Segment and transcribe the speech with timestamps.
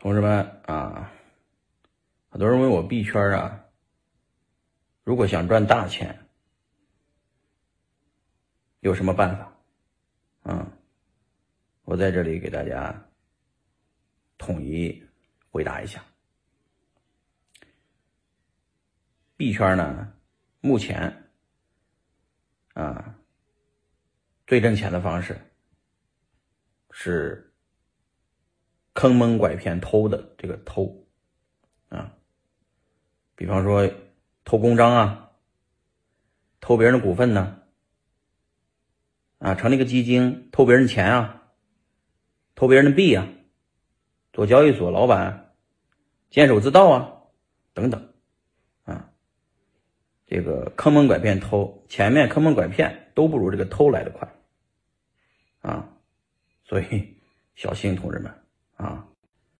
[0.00, 1.12] 同志们啊，
[2.30, 3.64] 很多人问我币圈啊，
[5.02, 6.16] 如果想赚大钱，
[8.78, 9.52] 有什么办法？
[10.44, 10.70] 嗯，
[11.82, 12.94] 我在这里给大家
[14.38, 15.04] 统一
[15.50, 16.00] 回答一下。
[19.36, 20.12] 币圈呢，
[20.60, 21.12] 目前
[22.74, 23.18] 啊，
[24.46, 25.36] 最挣钱的方式
[26.92, 27.44] 是。
[28.98, 31.06] 坑蒙拐骗偷的这个偷，
[31.88, 32.16] 啊，
[33.36, 33.88] 比方说
[34.44, 35.30] 偷公章啊，
[36.60, 37.62] 偷别人的股份呢，
[39.38, 41.44] 啊，成立个基金偷别人钱啊，
[42.56, 43.28] 偷别人的币啊，
[44.32, 45.54] 做交易所老板
[46.28, 47.22] 监守自盗啊，
[47.74, 48.12] 等等，
[48.82, 49.12] 啊，
[50.26, 54.28] 这个坑蒙拐骗偷，前面坑蒙拐骗都不如这个偷来的快，
[55.60, 55.88] 啊，
[56.64, 57.16] 所以
[57.54, 58.34] 小心同志们。
[58.78, 59.07] 啊，